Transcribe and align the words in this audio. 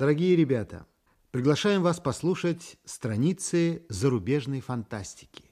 Дорогие 0.00 0.34
ребята, 0.34 0.86
приглашаем 1.30 1.82
вас 1.82 2.00
послушать 2.00 2.78
страницы 2.86 3.84
зарубежной 3.90 4.62
фантастики. 4.62 5.44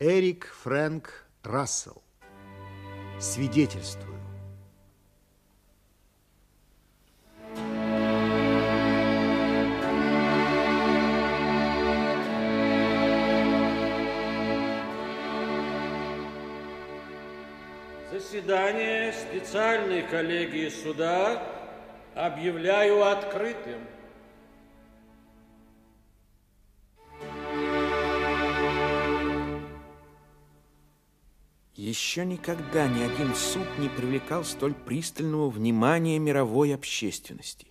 Эрик 0.00 0.46
Фрэнк 0.46 1.24
Рассел. 1.44 2.02
Свидетельствую. 3.20 4.13
Заседание 18.34 19.12
специальной 19.12 20.02
коллегии 20.02 20.68
суда 20.68 21.40
объявляю 22.16 23.04
открытым. 23.04 23.86
Еще 31.76 32.24
никогда 32.24 32.88
ни 32.88 33.04
один 33.04 33.36
суд 33.36 33.68
не 33.78 33.88
привлекал 33.88 34.42
столь 34.42 34.74
пристального 34.74 35.48
внимания 35.48 36.18
мировой 36.18 36.74
общественности. 36.74 37.68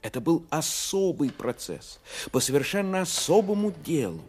Это 0.00 0.22
был 0.22 0.46
особый 0.48 1.30
процесс 1.30 2.00
по 2.30 2.40
совершенно 2.40 3.02
особому 3.02 3.72
делу. 3.72 4.22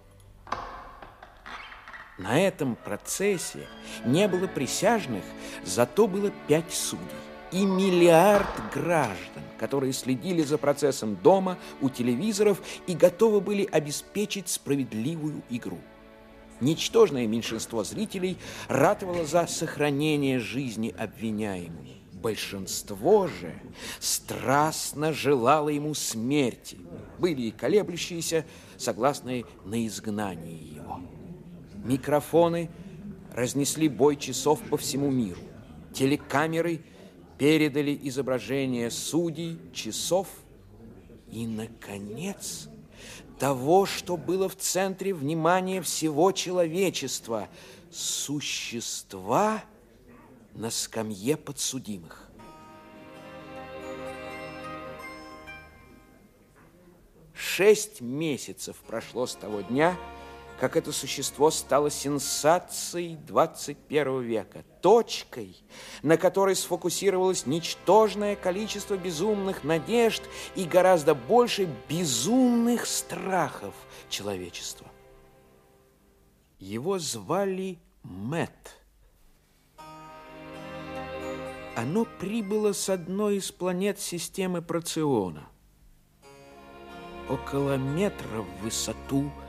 На 2.18 2.40
этом 2.40 2.76
процессе 2.76 3.68
не 4.06 4.28
было 4.28 4.48
присяжных, 4.48 5.24
зато 5.66 6.08
было 6.08 6.32
пять 6.48 6.72
судей 6.72 7.02
и 7.54 7.66
миллиард 7.66 8.50
граждан, 8.74 9.44
которые 9.60 9.94
следили 9.94 10.42
за 10.42 10.58
процессом 10.58 11.16
дома, 11.16 11.58
у 11.82 11.90
телевизоров 11.90 12.62
и 12.88 12.96
готовы 12.96 13.42
были 13.42 13.64
обеспечить 13.72 14.50
справедливую 14.50 15.44
игру. 15.50 15.80
Ничтожное 16.60 17.28
меньшинство 17.28 17.84
зрителей 17.84 18.38
ратовало 18.68 19.26
за 19.26 19.46
сохранение 19.48 20.40
жизни 20.40 20.94
обвиняемого. 20.98 21.86
Большинство 22.14 23.28
же 23.28 23.54
страстно 24.00 25.14
желало 25.14 25.70
ему 25.70 25.94
смерти. 25.94 26.78
Были 27.20 27.44
и 27.44 27.52
колеблющиеся, 27.52 28.46
согласные 28.78 29.46
на 29.66 29.86
изгнание 29.86 30.58
его. 30.58 31.02
Микрофоны 31.84 32.70
разнесли 33.34 33.90
бой 33.90 34.16
часов 34.16 34.62
по 34.70 34.78
всему 34.78 35.12
миру. 35.12 35.42
Телекамеры 35.94 36.82
передали 37.38 37.98
изображение 38.04 38.90
судей, 38.90 39.60
часов 39.74 40.28
и, 41.30 41.46
наконец, 41.46 42.70
того, 43.38 43.86
что 43.86 44.16
было 44.16 44.48
в 44.48 44.56
центре 44.56 45.14
внимания 45.14 45.82
всего 45.82 46.32
человечества– 46.32 47.50
существа 47.94 49.64
на 50.54 50.72
скамье 50.72 51.38
подсудимых. 51.38 52.30
Шесть 57.34 58.02
месяцев 58.02 58.78
прошло 58.88 59.28
с 59.28 59.36
того 59.36 59.62
дня– 59.62 59.96
как 60.64 60.78
это 60.78 60.94
существо 60.94 61.52
стало 61.52 61.92
сенсацией 61.92 63.18
21 63.18 64.22
века, 64.22 64.64
точкой, 64.80 65.58
на 66.04 66.16
которой 66.16 66.56
сфокусировалось 66.56 67.46
ничтожное 67.46 68.38
количество 68.38 68.96
безумных 68.96 69.66
надежд 69.66 70.24
и 70.56 70.64
гораздо 70.64 71.16
больше 71.16 71.68
безумных 71.90 72.86
страхов 72.86 73.74
человечества. 74.08 74.88
Его 76.60 76.98
звали 76.98 77.78
Мэт. 78.04 78.78
Оно 81.76 82.08
прибыло 82.22 82.72
с 82.72 82.88
одной 82.88 83.36
из 83.40 83.52
планет 83.52 84.00
системы 84.00 84.62
Проциона. 84.62 85.46
Около 87.28 87.76
метра 87.76 88.44
в 88.44 88.62
высоту– 88.62 89.30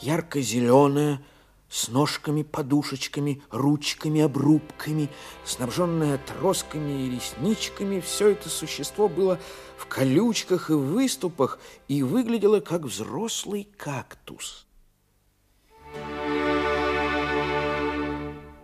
ярко-зеленая, 0.00 1.20
с 1.68 1.88
ножками-подушечками, 1.88 3.42
ручками-обрубками, 3.50 5.08
снабженное 5.44 6.14
отростками 6.14 7.06
и 7.06 7.10
ресничками, 7.10 8.00
все 8.00 8.28
это 8.28 8.48
существо 8.48 9.08
было 9.08 9.40
в 9.76 9.86
колючках 9.86 10.70
и 10.70 10.74
выступах 10.74 11.58
и 11.88 12.02
выглядело 12.02 12.60
как 12.60 12.82
взрослый 12.82 13.68
кактус. 13.76 14.66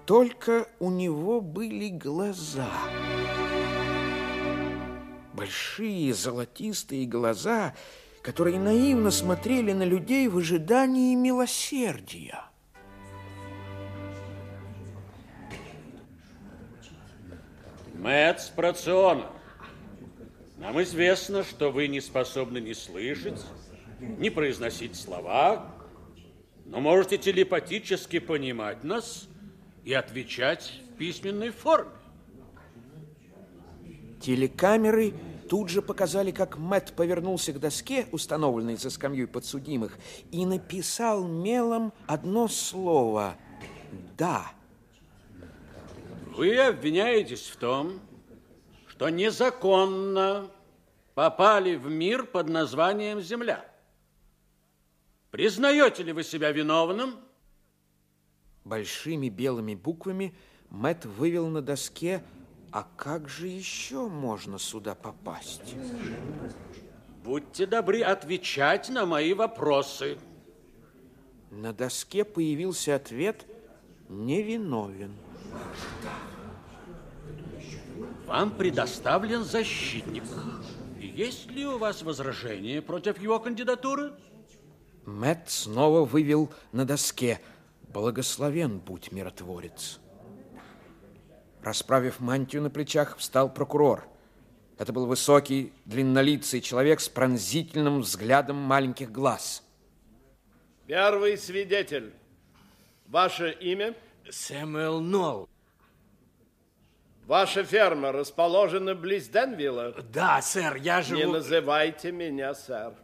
Только 0.07 0.69
у 0.79 0.91
него 0.91 1.41
были 1.41 1.89
глаза. 1.89 2.71
Большие 5.33 6.15
золотистые 6.15 7.07
глаза– 7.07 7.75
которые 8.23 8.61
наивно 8.61 9.11
смотрели 9.11 9.73
на 9.73 9.83
людей 9.83 10.29
в 10.29 10.39
ожидании 10.39 11.15
милосердия. 11.17 12.45
Мэтт 17.95 18.41
Спрациона, 18.41 19.27
нам 20.59 20.81
известно, 20.83 21.45
что 21.45 21.71
вы 21.71 21.89
не 21.89 22.01
способны 22.01 22.59
ни 22.59 22.73
слышать, 22.73 23.45
ни 24.01 24.29
произносить 24.29 24.97
слова, 24.97 25.73
но 26.65 26.81
можете 26.81 27.19
телепатически 27.19 28.19
понимать 28.19 28.83
нас 28.83 29.29
и 29.85 29.93
отвечать 29.93 30.81
в 30.89 30.97
письменной 30.97 31.51
форме. 31.51 31.91
Телекамеры 34.21 35.13
тут 35.53 35.69
же 35.69 35.83
показали, 35.83 36.31
как 36.31 36.57
Мэт 36.57 36.95
повернулся 36.97 37.53
к 37.53 37.61
доске, 37.61 38.07
установленной 38.11 38.77
за 38.77 38.89
скамьей 38.89 39.27
подсудимых, 39.27 39.99
и 40.31 40.47
написал 40.47 41.29
мелом 41.29 41.93
одно 42.07 42.49
слово 42.49 43.37
«да». 44.17 44.51
Вы 46.35 46.59
обвиняетесь 46.59 47.49
в 47.49 47.57
том, 47.57 48.01
что 48.87 49.11
незаконно 49.11 50.51
попали 51.15 51.75
в 51.75 51.87
мир 51.87 52.25
под 52.25 52.49
названием 52.49 53.21
Земля. 53.21 53.63
Признаете 55.31 56.03
ли 56.03 56.13
вы 56.13 56.23
себя 56.23 56.51
виновным? 56.51 57.17
Большими 58.65 59.29
белыми 59.29 59.75
буквами 59.75 60.35
Мэт 60.71 61.05
вывел 61.05 61.49
на 61.49 61.61
доске 61.61 62.25
а 62.73 62.87
как 62.97 63.29
же 63.29 63.49
еще 63.49 64.09
можно 64.09 64.59
сюда 64.59 64.95
попасть? 64.95 65.75
Будьте 67.23 67.67
добры 67.67 68.01
отвечать 68.01 68.89
на 68.89 69.05
мои 69.05 69.35
вопросы. 69.35 70.19
На 71.51 71.75
доске 71.75 72.25
появился 72.25 72.97
ответ 72.97 73.47
«невиновен». 74.09 75.15
Вам 78.27 78.51
предоставлен 78.51 79.45
защитник. 79.45 80.25
Есть 80.99 81.51
ли 81.51 81.67
у 81.67 81.77
вас 81.77 82.03
возражения 82.03 82.81
против 82.81 83.21
его 83.21 83.39
кандидатуры? 83.39 84.15
Мэтт 85.05 85.51
снова 85.51 86.07
вывел 86.07 86.51
на 86.73 86.87
доске 86.87 87.41
«Благословен 87.93 88.79
будь 88.79 89.13
миротворец». 89.13 90.01
Расправив 91.63 92.21
мантию 92.21 92.63
на 92.63 92.71
плечах, 92.71 93.17
встал 93.17 93.53
прокурор. 93.53 94.09
Это 94.79 94.93
был 94.93 95.07
высокий, 95.07 95.73
длиннолицый 95.85 96.61
человек 96.61 97.01
с 97.01 97.09
пронзительным 97.09 98.01
взглядом 98.01 98.57
маленьких 98.57 99.13
глаз. 99.13 99.63
Первый 100.89 101.39
свидетель. 101.39 102.13
Ваше 103.07 103.53
имя? 103.53 103.95
Сэмюэл 104.29 105.01
Нолл. 105.01 105.49
Ваша 107.27 107.63
ферма 107.63 108.11
расположена 108.11 108.97
близ 108.97 109.29
Денвилла? 109.29 109.95
Да, 110.13 110.43
сэр, 110.43 110.77
я 110.77 111.03
живу... 111.03 111.21
Не 111.21 111.27
называйте 111.27 112.11
меня 112.11 112.55
сэр. 112.55 112.95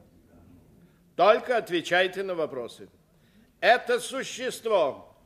Только 1.15 1.57
отвечайте 1.57 2.25
на 2.25 2.35
вопросы. 2.35 2.89
Это 3.61 4.01
существо 4.01 5.17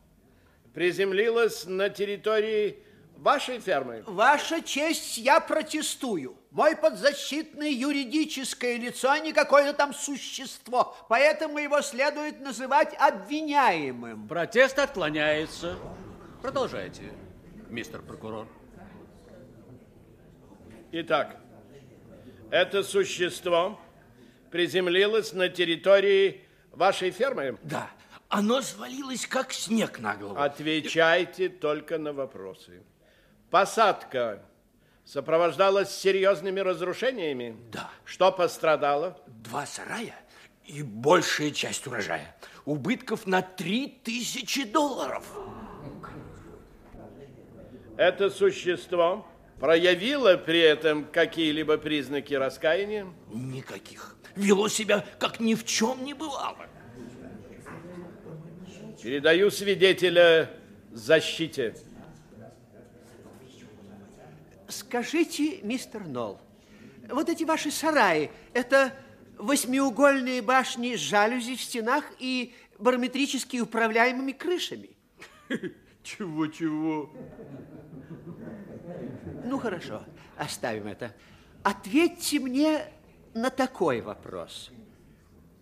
приземлилось 0.74 1.64
на 1.64 1.88
территории 1.88 2.82
вашей 3.22 3.60
фермы. 3.60 4.02
Ваша 4.06 4.60
честь, 4.60 5.16
я 5.16 5.40
протестую. 5.40 6.36
Мой 6.50 6.76
подзащитный 6.76 7.72
юридическое 7.72 8.76
лицо, 8.76 9.10
а 9.10 9.18
не 9.20 9.32
какое-то 9.32 9.72
там 9.72 9.94
существо. 9.94 10.96
Поэтому 11.08 11.58
его 11.58 11.80
следует 11.80 12.40
называть 12.40 12.94
обвиняемым. 12.98 14.28
Протест 14.28 14.78
отклоняется. 14.78 15.78
Продолжайте, 16.42 17.12
мистер 17.70 18.02
прокурор. 18.02 18.48
Итак, 20.90 21.36
это 22.50 22.82
существо 22.82 23.80
приземлилось 24.50 25.32
на 25.32 25.48
территории 25.48 26.44
вашей 26.72 27.12
фермы? 27.12 27.56
Да, 27.62 27.88
оно 28.28 28.60
свалилось, 28.60 29.26
как 29.26 29.52
снег 29.52 30.00
на 30.00 30.16
голову. 30.16 30.38
Отвечайте 30.38 31.48
только 31.48 31.98
на 31.98 32.12
вопросы. 32.12 32.82
Посадка 33.52 34.40
сопровождалась 35.04 35.94
серьезными 35.94 36.60
разрушениями? 36.60 37.54
Да. 37.70 37.90
Что 38.02 38.32
пострадало? 38.32 39.18
Два 39.26 39.66
сарая 39.66 40.14
и 40.64 40.82
большая 40.82 41.50
часть 41.50 41.86
урожая. 41.86 42.34
Убытков 42.64 43.26
на 43.26 43.42
три 43.42 43.88
тысячи 44.02 44.64
долларов. 44.64 45.26
Это 47.98 48.30
существо 48.30 49.26
проявило 49.60 50.38
при 50.38 50.60
этом 50.60 51.04
какие-либо 51.04 51.76
признаки 51.76 52.32
раскаяния? 52.32 53.06
Никаких. 53.30 54.16
Вело 54.34 54.68
себя, 54.68 55.04
как 55.18 55.40
ни 55.40 55.54
в 55.54 55.66
чем 55.66 56.06
не 56.06 56.14
бывало. 56.14 56.68
Передаю 59.02 59.50
свидетеля 59.50 60.48
защите. 60.90 61.76
Скажите, 64.72 65.60
мистер 65.62 66.06
Нолл, 66.06 66.40
вот 67.10 67.28
эти 67.28 67.44
ваши 67.44 67.70
сараи, 67.70 68.30
это 68.54 68.94
восьмиугольные 69.36 70.40
башни 70.40 70.96
с 70.96 70.98
жалюзи 70.98 71.56
в 71.56 71.60
стенах 71.60 72.04
и 72.18 72.54
барометрически 72.78 73.58
управляемыми 73.58 74.32
крышами? 74.32 74.90
Чего-чего? 76.02 77.10
Ну, 79.44 79.58
хорошо, 79.58 80.04
оставим 80.38 80.86
это. 80.86 81.14
Ответьте 81.62 82.40
мне 82.40 82.86
на 83.34 83.50
такой 83.50 84.00
вопрос. 84.00 84.70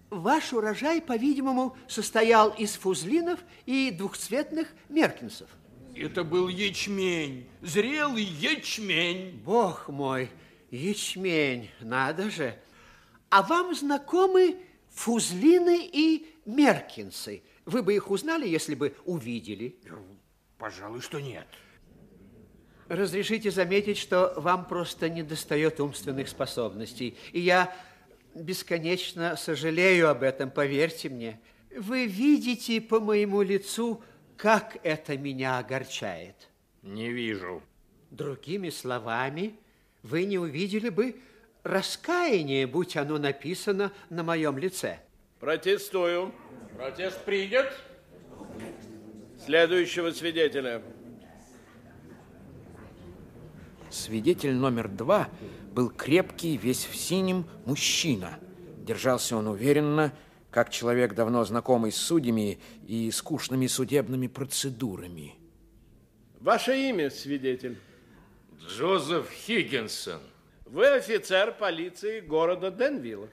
Ваш 0.09 0.53
урожай, 0.53 1.03
по-видимому, 1.03 1.77
состоял 1.89 2.51
из 2.51 2.77
фузлинов 2.77 3.41
и 3.67 3.91
двухцветных 3.91 4.69
меркинсов. 4.89 5.49
Это 5.95 6.25
был 6.25 6.49
ячмень, 6.49 7.49
зрелый 7.63 8.23
ячмень. 8.23 9.41
Бог 9.45 9.89
мой, 9.89 10.31
ячмень, 10.71 11.71
надо 11.81 12.31
же. 12.31 12.59
А 13.29 13.43
вам 13.43 13.75
знакомы 13.75 14.57
фузлины 14.91 15.89
и 15.93 16.27
меркинсы? 16.45 17.43
Вы 17.65 17.83
бы 17.83 17.95
их 17.95 18.11
узнали, 18.11 18.49
если 18.49 18.75
бы 18.75 18.95
увидели? 19.05 19.77
Пожалуй, 20.59 21.01
что 21.01 21.21
нет. 21.21 21.47
Разрешите 22.89 23.51
заметить, 23.51 23.99
что 23.99 24.35
вам 24.37 24.67
просто 24.67 25.09
не 25.09 25.23
достает 25.23 25.79
умственных 25.79 26.29
способностей. 26.29 27.17
И 27.33 27.41
я 27.41 27.73
бесконечно 28.35 29.37
сожалею 29.37 30.11
об 30.11 30.23
этом, 30.23 30.51
поверьте 30.51 31.09
мне. 31.09 31.41
Вы 31.77 32.07
видите 32.07 32.81
по 32.81 32.99
моему 32.99 33.43
лицу, 33.43 34.03
как 34.41 34.79
это 34.85 35.19
меня 35.19 35.59
огорчает. 35.59 36.35
Не 36.83 37.11
вижу. 37.11 37.63
Другими 38.11 38.71
словами, 38.71 39.55
вы 40.03 40.25
не 40.25 40.39
увидели 40.39 40.89
бы 40.89 41.21
раскаяние, 41.63 42.67
будь 42.67 42.97
оно 42.97 43.19
написано 43.19 43.93
на 44.09 44.23
моем 44.23 44.57
лице. 44.57 44.99
Протестую. 45.41 46.33
Протест 46.75 47.23
принят. 47.27 47.71
Следующего 49.45 50.11
свидетеля. 50.11 50.83
Свидетель 53.91 54.55
номер 54.55 54.89
два 54.89 55.29
был 55.75 55.91
крепкий, 55.91 56.57
весь 56.57 56.87
в 56.87 56.97
синем 56.97 57.45
мужчина. 57.67 58.39
Держался 58.79 59.37
он 59.37 59.49
уверенно, 59.49 60.15
как 60.50 60.70
человек, 60.70 61.14
давно 61.14 61.44
знакомый 61.44 61.93
с 61.93 61.97
судьями 61.97 62.58
и 62.87 63.11
скучными 63.11 63.67
судебными 63.67 64.26
процедурами. 64.26 65.35
Ваше 66.41 66.76
имя, 66.88 67.11
свидетель? 67.11 67.79
Джозеф 68.67 69.31
Хиггинсон. 69.31 70.20
Вы 70.67 70.87
офицер 70.88 71.52
полиции 71.52 72.20
города 72.20 72.70
Денвилла. 72.70 73.29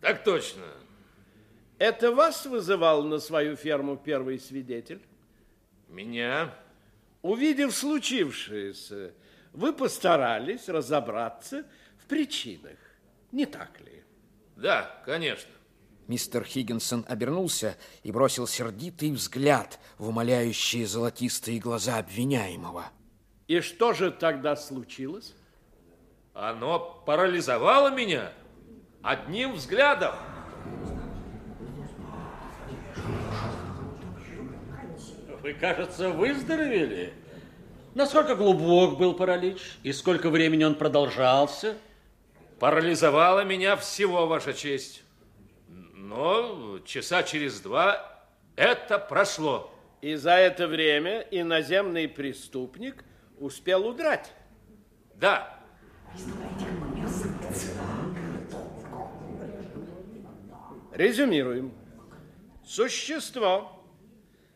Так 0.00 0.24
точно. 0.24 0.64
Это 1.78 2.12
вас 2.12 2.46
вызывал 2.46 3.02
на 3.04 3.18
свою 3.18 3.56
ферму 3.56 3.96
первый 3.96 4.38
свидетель? 4.38 5.00
Меня? 5.88 6.54
Увидев 7.22 7.74
случившееся, 7.74 9.12
вы 9.52 9.72
постарались 9.72 10.68
разобраться 10.68 11.64
в 11.98 12.06
причинах, 12.06 12.78
не 13.32 13.46
так 13.46 13.80
ли? 13.80 14.02
Да, 14.56 15.02
конечно. 15.04 15.50
Мистер 16.08 16.44
Хиггинсон 16.44 17.04
обернулся 17.08 17.76
и 18.04 18.12
бросил 18.12 18.46
сердитый 18.46 19.10
взгляд 19.10 19.80
в 19.98 20.08
умоляющие 20.08 20.86
золотистые 20.86 21.58
глаза 21.58 21.98
обвиняемого. 21.98 22.84
И 23.48 23.60
что 23.60 23.92
же 23.92 24.10
тогда 24.10 24.54
случилось? 24.56 25.34
Оно 26.32 27.02
парализовало 27.06 27.90
меня 27.90 28.32
одним 29.02 29.54
взглядом. 29.54 30.14
Вы, 35.42 35.54
кажется, 35.54 36.10
выздоровели. 36.10 37.14
Насколько 37.94 38.36
глубок 38.36 38.98
был 38.98 39.14
паралич 39.14 39.78
и 39.82 39.92
сколько 39.92 40.28
времени 40.28 40.64
он 40.64 40.74
продолжался? 40.74 41.76
Парализовало 42.58 43.44
меня 43.44 43.76
всего, 43.76 44.26
Ваша 44.26 44.52
честь. 44.52 45.02
Но 46.06 46.78
часа 46.84 47.24
через 47.24 47.60
два 47.60 48.22
это 48.54 48.96
прошло. 48.96 49.74
И 50.00 50.14
за 50.14 50.34
это 50.34 50.68
время 50.68 51.26
иноземный 51.32 52.08
преступник 52.08 53.04
успел 53.38 53.88
удрать. 53.88 54.32
Да. 55.16 55.58
Резюмируем. 60.92 61.72
Существо 62.64 63.84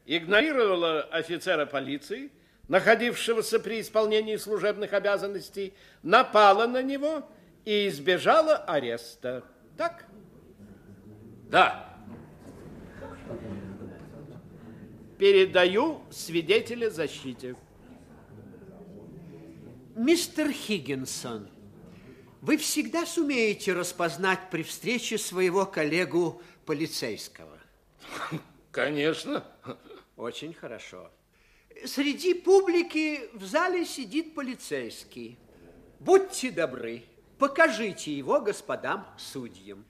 игнорировало 0.06 1.02
офицера 1.02 1.66
полиции, 1.66 2.30
находившегося 2.68 3.58
при 3.58 3.80
исполнении 3.80 4.36
служебных 4.36 4.92
обязанностей, 4.92 5.74
напало 6.04 6.68
на 6.68 6.80
него 6.80 7.28
и 7.64 7.88
избежало 7.88 8.56
ареста. 8.56 9.42
Так? 9.76 10.04
Да. 11.50 11.84
Передаю 15.18 16.00
свидетеля 16.10 16.90
защите. 16.90 17.56
Мистер 19.96 20.52
Хиггинсон, 20.52 21.50
вы 22.40 22.56
всегда 22.56 23.04
сумеете 23.04 23.72
распознать 23.72 24.48
при 24.50 24.62
встрече 24.62 25.18
своего 25.18 25.66
коллегу 25.66 26.40
полицейского? 26.64 27.58
Конечно. 28.70 29.44
Очень 30.16 30.54
хорошо. 30.54 31.10
Среди 31.84 32.34
публики 32.34 33.28
в 33.34 33.44
зале 33.44 33.84
сидит 33.84 34.34
полицейский. 34.34 35.36
Будьте 35.98 36.52
добры, 36.52 37.02
покажите 37.38 38.16
его 38.16 38.40
господам 38.40 39.04
судьям. 39.18 39.84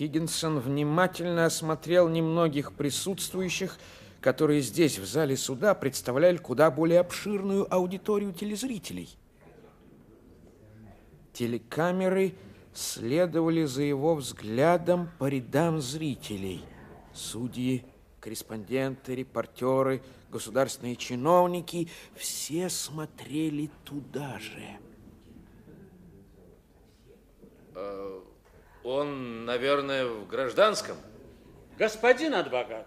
Хиггинсон 0.00 0.60
внимательно 0.60 1.44
осмотрел 1.44 2.08
немногих 2.08 2.72
присутствующих, 2.72 3.78
которые 4.22 4.62
здесь, 4.62 4.98
в 4.98 5.04
зале 5.04 5.36
суда, 5.36 5.74
представляли 5.74 6.38
куда 6.38 6.70
более 6.70 7.00
обширную 7.00 7.70
аудиторию 7.70 8.32
телезрителей. 8.32 9.10
Телекамеры 11.34 12.32
следовали 12.72 13.66
за 13.66 13.82
его 13.82 14.14
взглядом 14.14 15.10
по 15.18 15.28
рядам 15.28 15.82
зрителей. 15.82 16.64
Судьи, 17.12 17.84
корреспонденты, 18.20 19.14
репортеры, 19.16 20.00
государственные 20.30 20.96
чиновники– 20.96 21.90
все 22.14 22.70
смотрели 22.70 23.68
туда 23.84 24.38
же. 24.38 24.78
Он, 28.84 29.44
наверное, 29.44 30.06
в 30.06 30.26
гражданском. 30.26 30.96
Господин 31.78 32.34
адвокат, 32.34 32.86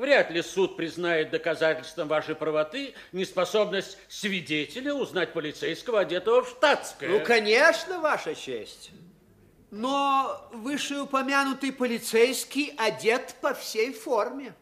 Вряд 0.00 0.30
ли 0.30 0.40
суд 0.40 0.78
признает 0.78 1.30
доказательством 1.30 2.08
вашей 2.08 2.34
правоты 2.34 2.94
неспособность 3.12 3.98
свидетеля 4.08 4.94
узнать 4.94 5.34
полицейского, 5.34 6.00
одетого 6.00 6.42
в 6.42 6.48
штатское. 6.48 7.10
Ну, 7.10 7.20
конечно, 7.22 8.00
Ваша 8.00 8.34
честь. 8.34 8.92
Но 9.70 10.48
вышеупомянутый 10.54 11.70
полицейский 11.70 12.72
одет 12.78 13.34
по 13.42 13.52
всей 13.52 13.92
форме. 13.92 14.54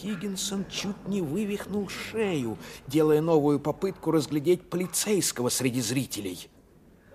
Хиггинсон 0.00 0.64
чуть 0.70 1.08
не 1.08 1.20
вывихнул 1.20 1.88
шею, 1.88 2.56
делая 2.86 3.20
новую 3.20 3.58
попытку 3.58 4.12
разглядеть 4.12 4.70
полицейского 4.70 5.48
среди 5.48 5.80
зрителей. 5.80 6.48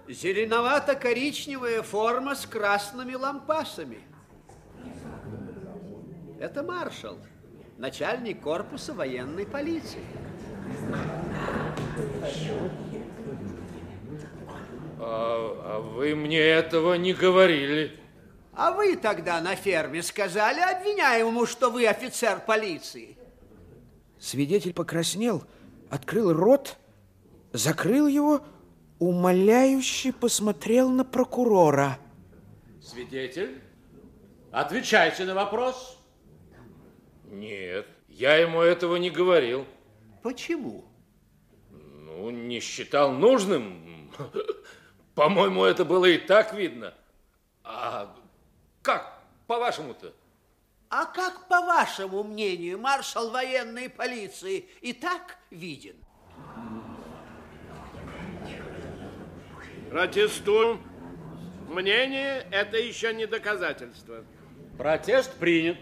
Зеленовато-коричневая 0.08 1.82
форма 1.82 2.36
с 2.36 2.46
красными 2.46 3.14
лампасами. 3.14 4.00
Это 6.40 6.62
маршал, 6.62 7.18
начальник 7.78 8.42
корпуса 8.42 8.94
военной 8.94 9.46
полиции. 9.46 10.04
А, 15.00 15.80
а 15.80 15.80
вы 15.80 16.16
мне 16.16 16.40
этого 16.40 16.96
не 16.96 17.14
говорили. 17.14 17.98
А 18.56 18.72
вы 18.72 18.96
тогда 18.96 19.42
на 19.42 19.56
ферме 19.56 20.04
сказали 20.04 20.60
обвиняемому, 20.60 21.46
что 21.46 21.72
вы 21.72 21.88
офицер 21.88 22.40
полиции. 22.40 23.18
Свидетель 24.20 24.74
покраснел, 24.74 25.44
открыл 25.90 26.34
рот, 26.34 26.78
закрыл 27.52 28.08
его, 28.08 28.42
умоляюще 29.00 30.14
посмотрел 30.14 30.90
на 30.90 31.04
прокурора. 31.04 31.98
Свидетель, 32.82 33.62
отвечайте 34.52 35.26
на 35.26 35.34
вопрос. 35.34 36.00
Нет, 37.26 37.88
я 38.08 38.36
ему 38.36 38.62
этого 38.62 38.98
не 38.98 39.10
говорил. 39.10 39.66
Почему? 40.22 40.86
Ну, 41.72 42.30
не 42.30 42.60
считал 42.60 43.12
нужным. 43.12 44.12
По-моему, 45.16 45.64
это 45.64 45.84
было 45.84 46.06
и 46.06 46.20
так 46.20 46.54
видно. 46.54 46.94
А 47.64 48.16
как, 48.84 49.24
по-вашему-то? 49.48 50.14
А 50.90 51.06
как, 51.06 51.48
по 51.48 51.62
вашему 51.62 52.24
мнению, 52.24 52.78
маршал 52.78 53.32
военной 53.32 53.90
полиции 53.90 54.70
и 54.82 54.94
так 54.94 55.38
виден? 55.50 55.96
Протестую. 59.90 60.80
Мнение– 61.68 62.46
это 62.52 62.78
еще 62.78 63.14
не 63.14 63.26
доказательство. 63.26 64.24
Протест 64.78 65.34
принят. 65.40 65.78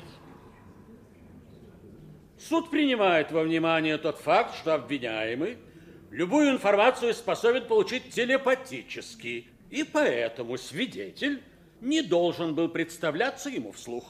Суд 2.40 2.70
принимает 2.70 3.32
во 3.32 3.44
внимание 3.44 3.98
тот 3.98 4.20
факт, 4.20 4.56
что 4.56 4.76
обвиняемый 4.76 5.58
любую 6.12 6.52
информацию 6.52 7.14
способен 7.14 7.68
получить 7.68 8.12
телепатически, 8.12 9.48
и 9.70 9.84
поэтому 9.84 10.58
свидетель 10.58 11.42
не 11.82 12.02
должен 12.02 12.56
был 12.56 12.70
представляться 12.70 13.50
ему 13.50 13.72
вслух. 13.74 14.06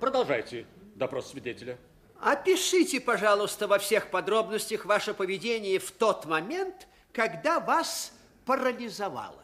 Продолжайте 0.00 0.66
допрос 0.96 1.30
свидетеля. 1.30 1.78
Опишите, 2.20 3.00
пожалуйста, 3.00 3.66
во 3.66 3.78
всех 3.78 4.10
подробностях 4.10 4.84
ваше 4.84 5.14
поведение 5.14 5.78
в 5.78 5.90
тот 5.90 6.26
момент, 6.26 6.86
когда 7.12 7.58
вас 7.58 8.12
парализовало. 8.44 9.42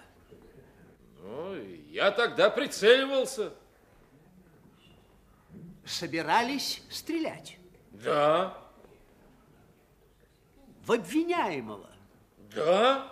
Ну, 1.23 1.57
я 1.91 2.11
тогда 2.11 2.51
прицеливался. 2.51 3.53
Собирались 5.85 6.83
стрелять 6.91 7.57
Да, 7.93 8.57
в 10.85 10.93
обвиняемого. 10.93 11.89
да. 12.55 13.11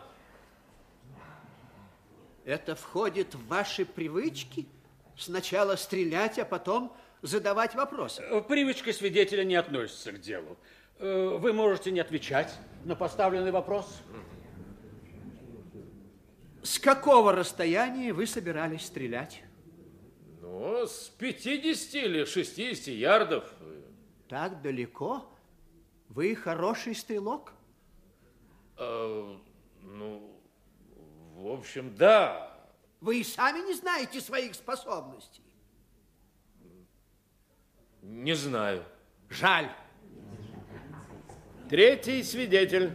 Это 2.47 2.77
входит 2.77 3.35
в 3.35 3.45
ваши 3.49 3.85
привычки? 3.85 4.67
Сначала 5.19 5.75
стрелять, 5.75 6.39
а 6.39 6.45
потом 6.45 6.95
задавать 7.21 7.75
вопросы. 7.75 8.23
Э, 8.23 8.41
Привычка 8.41 8.93
свидетеля 8.93 9.43
не 9.43 9.57
относится 9.57 10.13
к 10.13 10.21
делу. 10.21 10.57
Э, 11.01 11.37
Вы 11.41 11.53
можете 11.53 11.91
не 11.91 11.99
отвечать 11.99 12.55
на 12.85 12.95
поставленный 12.95 13.51
вопрос. 13.51 14.01
С 16.63 16.79
какого 16.79 17.33
расстояния 17.33 18.13
вы 18.13 18.29
собирались 18.29 18.87
стрелять? 18.87 19.43
Ну, 20.41 20.87
с 20.87 21.11
50 21.19 21.95
или 21.95 22.25
60 22.25 22.87
ярдов. 22.95 23.53
Так 24.29 24.63
далеко? 24.63 25.29
Вы 26.11 26.37
хороший 26.37 26.95
стрелок? 26.95 27.55
Э, 28.79 29.37
ну, 29.83 30.36
в 31.37 31.49
общем, 31.49 31.95
да. 31.95 32.51
Вы 33.01 33.21
и 33.21 33.25
сами 33.25 33.59
не 33.67 33.75
знаете 33.75 34.21
своих 34.21 34.55
способностей. 34.55 35.43
Не 38.03 38.35
знаю. 38.35 38.85
Жаль. 39.29 39.71
Третий 41.69 42.23
свидетель. 42.23 42.95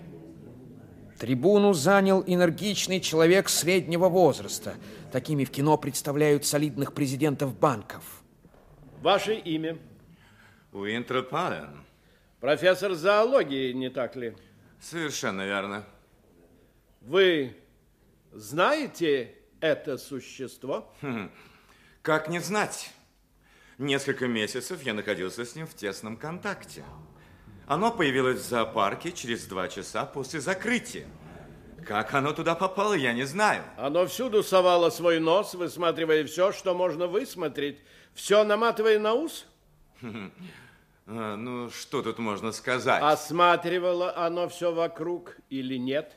Трибуну 1.20 1.74
занял 1.74 2.24
энергичный 2.26 3.00
человек 3.00 3.48
среднего 3.48 4.10
возраста. 4.10 4.74
Такими 5.12 5.46
в 5.46 5.52
кино 5.52 5.78
представляют 5.78 6.44
солидных 6.46 6.94
президентов 6.94 7.56
банков. 7.56 8.24
Ваше 9.02 9.36
имя. 9.36 9.78
Уинтер 10.72 11.22
Паден. 11.24 11.86
Профессор 12.40 12.96
зоологии, 12.96 13.72
не 13.74 13.90
так 13.90 14.16
ли? 14.16 14.36
Совершенно 14.80 15.46
верно. 15.46 15.86
Вы 17.02 17.61
знаете 18.32 19.36
это 19.60 19.98
существо? 19.98 20.94
Как 22.02 22.30
не 22.30 22.40
знать? 22.40 22.92
Несколько 23.78 24.28
месяцев 24.28 24.84
я 24.84 24.94
находился 24.94 25.46
с 25.46 25.56
ним 25.56 25.68
в 25.68 25.74
тесном 25.74 26.18
контакте. 26.18 26.84
Оно 27.68 27.92
появилось 27.92 28.40
в 28.40 28.48
зоопарке 28.48 29.12
через 29.12 29.46
два 29.46 29.68
часа 29.68 30.06
после 30.06 30.40
закрытия. 30.40 31.08
Как 31.86 32.14
оно 32.14 32.32
туда 32.34 32.54
попало, 32.54 32.94
я 32.94 33.14
не 33.14 33.24
знаю. 33.24 33.64
Оно 33.78 34.06
всюду 34.06 34.44
совало 34.44 34.90
свой 34.90 35.20
нос, 35.20 35.56
высматривая 35.56 36.26
все, 36.26 36.52
что 36.52 36.76
можно 36.76 37.08
высмотреть. 37.08 37.80
Все 38.14 38.44
наматывая 38.44 39.00
на 39.00 39.14
ус? 39.14 39.48
А, 41.08 41.36
ну, 41.36 41.70
что 41.72 42.04
тут 42.04 42.20
можно 42.20 42.52
сказать? 42.52 43.02
Осматривало 43.02 44.16
оно 44.16 44.48
все 44.48 44.72
вокруг 44.72 45.38
или 45.50 45.76
нет? 45.78 46.16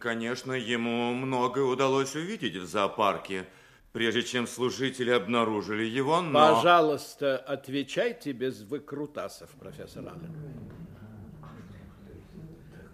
Конечно, 0.00 0.52
ему 0.52 1.14
многое 1.14 1.64
удалось 1.64 2.16
увидеть 2.16 2.56
в 2.56 2.66
зоопарке, 2.66 3.46
прежде 3.92 4.22
чем 4.22 4.48
служители 4.48 5.10
обнаружили 5.10 5.84
его, 5.84 6.20
но... 6.20 6.56
Пожалуйста, 6.56 7.36
отвечайте 7.38 8.32
без 8.32 8.62
выкрутасов, 8.62 9.50
профессор 9.50 10.08
Аллен. 10.08 10.34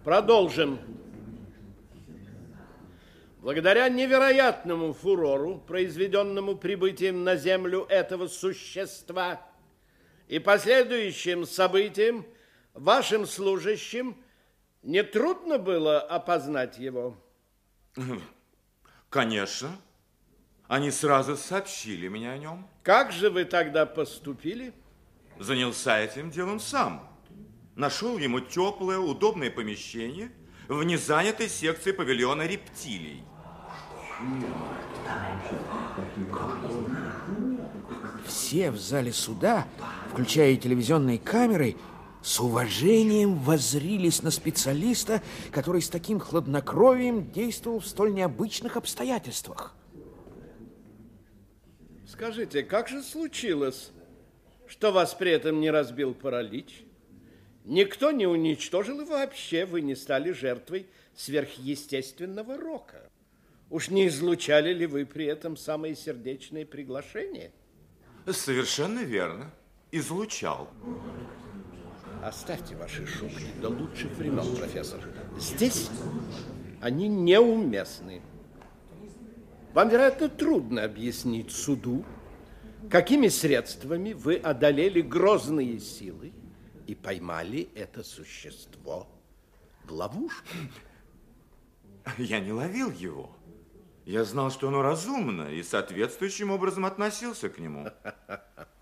Продолжим. 0.05 0.79
Благодаря 3.41 3.89
невероятному 3.89 4.93
фурору, 4.93 5.63
произведенному 5.67 6.57
прибытием 6.57 7.25
на 7.25 7.37
Землю 7.37 7.87
этого 7.89 8.27
существа 8.27 9.41
и 10.29 10.39
последующим 10.39 11.47
событиям, 11.47 12.27
вашим 12.75 13.27
служащим 13.27 14.17
нетрудно 14.85 15.59
было 15.59 16.01
опознать 16.01 16.79
его. 16.79 17.17
Конечно. 19.11 19.71
Они 20.67 20.91
сразу 20.91 21.37
сообщили 21.37 22.09
мне 22.09 22.31
о 22.31 22.39
нем. 22.39 22.67
Как 22.83 23.13
же 23.13 23.31
вы 23.31 23.45
тогда 23.45 23.85
поступили? 23.87 24.73
Занялся 25.39 25.99
этим 25.99 26.31
делом 26.31 26.59
сам. 26.59 27.09
Нашел 27.75 28.19
ему 28.19 28.41
теплое, 28.41 28.99
удобное 28.99 29.51
помещение 29.51 30.31
в 30.69 30.83
незанятой 30.85 31.49
секции 31.49 31.93
павильона 31.93 32.47
рептилий. 32.47 33.23
Все 38.27 38.71
в 38.71 38.79
зале 38.79 39.13
суда, 39.13 39.67
включая 40.13 40.53
и 40.53 40.57
телевизионные 40.57 41.19
камеры, 41.19 41.77
с 42.25 42.41
уважением 42.41 43.35
воззрились 43.39 44.23
на 44.23 44.31
специалиста, 44.31 45.23
который 45.53 45.83
с 45.83 45.91
таким 45.91 46.19
хладнокровием 46.19 47.31
действовал 47.31 47.81
в 47.81 47.87
столь 47.87 48.15
необычных 48.15 48.79
обстоятельствах. 48.79 49.77
Скажите, 52.09 52.63
как 52.63 52.89
же 52.89 53.03
случилось, 53.03 53.91
что 54.67 54.91
вас 54.91 55.13
при 55.13 55.33
этом 55.33 55.61
не 55.61 55.71
разбил 55.71 56.15
паралич? 56.15 56.85
Никто 57.67 58.11
не 58.11 58.27
уничтожил 58.27 59.03
и 59.03 59.05
вообще 59.05 59.67
вы 59.67 59.83
не 59.83 59.95
стали 59.95 60.33
жертвой 60.33 60.87
сверхъестественного 61.15 62.57
рока. 62.57 63.11
Уж 63.69 63.91
не 63.91 64.09
излучали 64.09 64.73
ли 64.73 64.87
вы 64.87 65.05
при 65.05 65.27
этом 65.27 65.59
самые 65.59 65.95
сердечные 65.95 66.65
приглашения? 66.65 67.53
Совершенно 68.27 69.01
верно. 69.01 69.51
Излучал. 69.93 70.71
Оставьте 72.25 72.75
ваши 72.75 73.07
шутки 73.07 73.45
до 73.61 73.69
лучших 73.69 74.11
времен, 74.13 74.57
профессор. 74.57 74.99
Здесь 75.39 75.91
они 76.81 77.07
неуместны. 77.07 78.23
Вам, 79.75 79.91
вероятно, 79.91 80.31
трудно 80.31 80.85
объяснить 80.85 81.53
суду, 81.53 82.03
какими 82.89 83.29
средствами 83.29 84.15
вы 84.15 84.37
одолели 84.37 85.03
грозные 85.03 85.79
силы 85.79 86.33
и 86.87 86.95
поймали 86.95 87.69
это 87.75 88.03
существо 88.03 89.07
в 89.85 89.93
ловушку. 89.93 90.49
Я 92.17 92.41
не 92.41 92.53
ловил 92.53 92.91
его. 92.91 93.37
Я 94.07 94.25
знал, 94.25 94.51
что 94.51 94.69
оно 94.69 94.81
разумно 94.81 95.53
и 95.53 95.63
соответствующим 95.63 96.51
образом 96.51 96.87
относился 96.87 97.51
к 97.51 97.59
нему. 97.59 97.91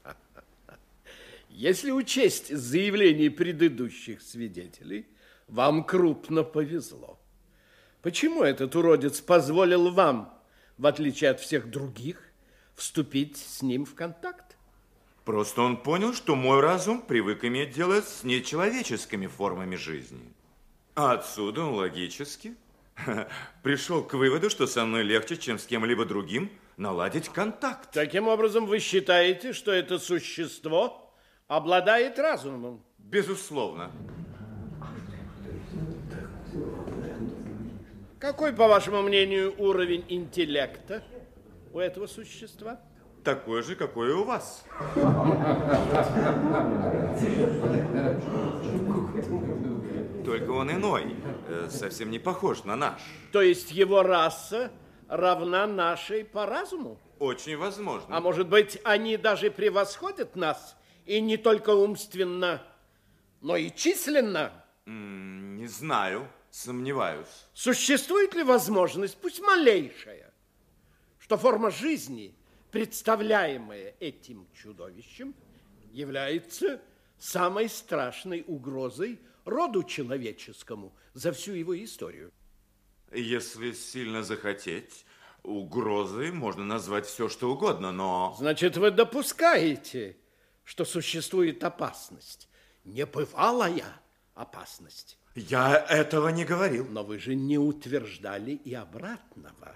Если 1.54 1.90
учесть 1.90 2.56
заявления 2.56 3.30
предыдущих 3.30 4.23
свидетелей, 4.23 5.06
вам 5.49 5.85
крупно 5.85 6.44
повезло. 6.44 7.21
Почему 8.00 8.42
этот 8.42 8.75
уродец 8.75 9.21
позволил 9.21 9.90
вам, 9.90 10.32
в 10.78 10.87
отличие 10.87 11.28
от 11.28 11.40
всех 11.40 11.71
других, 11.71 12.23
вступить 12.75 13.37
с 13.37 13.61
ним 13.61 13.85
в 13.85 13.94
контакт? 13.94 14.56
Просто 15.26 15.61
он 15.61 15.76
понял, 15.76 16.14
что 16.14 16.35
мой 16.35 16.61
разум 16.61 17.02
привык 17.02 17.44
иметь 17.44 17.75
дело 17.75 18.00
с 18.00 18.25
нечеловеческими 18.25 19.26
формами 19.26 19.76
жизни. 19.76 20.32
А 20.94 21.12
отсюда 21.12 21.64
он 21.64 21.75
логически 21.75 22.54
пришел 23.62 24.02
к 24.02 24.14
выводу, 24.14 24.49
что 24.49 24.66
со 24.66 24.87
мной 24.87 25.02
легче, 25.02 25.37
чем 25.37 25.59
с 25.59 25.66
кем-либо 25.66 26.06
другим, 26.06 26.50
наладить 26.78 27.28
контакт. 27.28 27.90
Таким 27.92 28.26
образом, 28.26 28.64
вы 28.64 28.78
считаете, 28.78 29.52
что 29.52 29.71
это 29.71 29.99
существо 29.99 31.01
обладает 31.56 32.18
разумом? 32.18 32.82
Безусловно. 32.99 33.90
Какой, 38.18 38.52
по 38.52 38.68
вашему 38.68 39.02
мнению, 39.02 39.54
уровень 39.59 40.04
интеллекта 40.09 41.02
у 41.73 41.78
этого 41.78 42.06
существа? 42.06 42.80
Такой 43.23 43.62
же, 43.62 43.76
какой 43.76 44.11
и 44.11 44.12
у 44.12 44.25
вас. 44.25 44.64
Только 50.25 50.50
он 50.50 50.71
иной, 50.73 51.16
э, 51.49 51.68
совсем 51.71 52.11
не 52.11 52.18
похож 52.18 52.64
на 52.64 52.76
наш. 52.76 53.02
То 53.32 53.42
есть 53.42 53.73
его 53.73 54.02
раса 54.02 54.71
равна 55.09 55.66
нашей 55.66 56.25
по 56.25 56.47
разуму? 56.47 56.99
Очень 57.18 57.59
возможно. 57.59 58.16
А 58.16 58.21
может 58.21 58.49
быть, 58.49 58.80
они 58.85 59.16
даже 59.16 59.50
превосходят 59.50 60.35
нас, 60.35 60.76
и 61.06 61.21
не 61.21 61.37
только 61.37 61.71
умственно, 61.71 62.62
но 63.40 63.56
и 63.56 63.71
численно? 63.71 64.52
Не 64.87 65.66
знаю, 65.66 66.28
сомневаюсь. 66.50 67.47
Существует 67.54 68.35
ли 68.35 68.42
возможность, 68.42 69.16
пусть 69.16 69.40
малейшая, 69.40 70.32
что 71.18 71.37
форма 71.37 71.71
жизни, 71.71 72.35
представляемая 72.71 73.94
этим 74.00 74.47
чудовищем, 74.54 75.35
является 75.92 76.80
самой 77.18 77.68
страшной 77.68 78.44
угрозой 78.47 79.21
роду 79.44 79.82
человеческому 79.82 80.92
за 81.14 81.32
всю 81.32 81.52
его 81.52 81.76
историю? 81.82 82.32
Если 83.12 83.73
сильно 83.73 84.23
захотеть, 84.23 85.04
угрозой 85.42 86.32
можно 86.32 86.64
назвать 86.64 87.06
все, 87.06 87.28
что 87.28 87.52
угодно, 87.52 87.92
но... 87.92 88.35
Значит, 88.38 88.76
вы 88.76 88.90
допускаете, 88.90 90.16
что 90.64 90.85
существует 90.85 91.62
опасность, 91.64 92.49
небывалая 92.85 94.00
опасность. 94.35 95.19
Я 95.34 95.76
этого 95.76 96.28
не 96.28 96.45
говорил. 96.45 96.87
Но 96.91 97.04
вы 97.04 97.19
же 97.19 97.34
не 97.34 97.58
утверждали 97.58 98.52
и 98.52 98.75
обратного. 98.75 99.75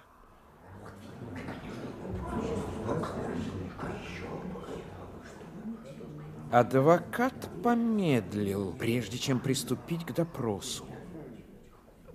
Адвокат 6.52 7.34
помедлил, 7.62 8.72
прежде 8.72 9.18
чем 9.18 9.40
приступить 9.40 10.04
к 10.04 10.12
допросу. 10.12 10.86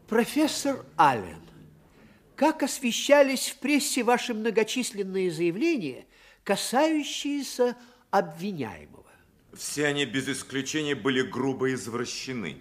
Профессор 0.08 0.86
Аллен, 0.96 1.42
как 2.36 2.64
освещались 2.64 3.50
в 3.50 3.58
прессе 3.60 4.04
ваши 4.04 4.34
многочисленные 4.34 5.32
заявления, 5.32 6.06
касающиеся 6.44 7.76
обвиняемого? 8.12 9.06
Все 9.54 9.88
они 9.88 10.06
без 10.06 10.30
исключения 10.30 10.96
были 10.96 11.22
грубо 11.22 11.74
извращены. 11.74 12.58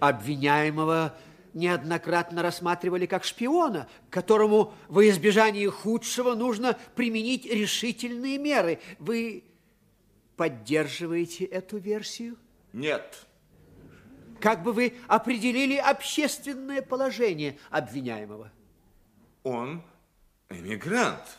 Обвиняемого 0.00 1.16
неоднократно 1.52 2.42
рассматривали 2.42 3.06
как 3.06 3.24
шпиона, 3.24 3.88
которому 4.10 4.74
во 4.88 5.08
избежание 5.08 5.70
худшего 5.70 6.34
нужно 6.34 6.76
применить 6.96 7.46
решительные 7.46 8.38
меры. 8.38 8.80
Вы 8.98 9.44
поддерживаете 10.36 11.44
эту 11.44 11.78
версию? 11.78 12.36
Нет. 12.72 13.26
Как 14.40 14.62
бы 14.62 14.72
вы 14.72 14.94
определили 15.06 15.76
общественное 15.76 16.82
положение 16.82 17.56
обвиняемого? 17.70 18.50
Он 19.44 19.82
эмигрант. 20.50 21.38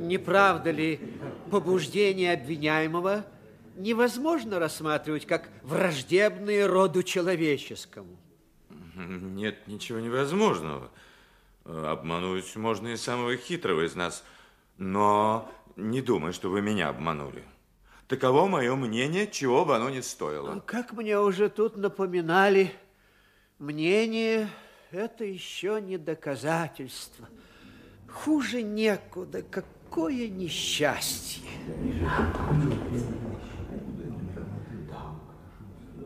Не 0.00 0.18
правда 0.18 0.70
ли 0.70 1.00
побуждение 1.50 2.32
обвиняемого 2.32 3.24
невозможно 3.76 4.58
рассматривать 4.58 5.26
как 5.26 5.48
враждебные 5.62 6.66
роду 6.66 7.02
человеческому? 7.02 8.16
Нет 8.96 9.68
ничего 9.68 10.00
невозможного. 10.00 10.90
Обмануть 11.64 12.56
можно 12.56 12.88
и 12.88 12.96
самого 12.96 13.36
хитрого 13.36 13.86
из 13.86 13.94
нас. 13.94 14.24
Но 14.78 15.50
не 15.76 16.00
думай, 16.00 16.32
что 16.32 16.50
вы 16.50 16.62
меня 16.62 16.88
обманули. 16.88 17.44
Таково 18.08 18.46
мое 18.46 18.74
мнение, 18.74 19.26
чего 19.30 19.64
бы 19.64 19.76
оно 19.76 19.90
ни 19.90 20.00
стоило. 20.00 20.60
Как 20.60 20.92
мне 20.92 21.20
уже 21.20 21.50
тут 21.50 21.76
напоминали, 21.76 22.72
мнение– 23.58 24.48
это 24.90 25.24
еще 25.24 25.80
не 25.80 25.98
доказательство. 25.98 27.28
Хуже 28.08 28.62
некуда, 28.62 29.42
какое 29.42 30.28
несчастье. 30.28 31.42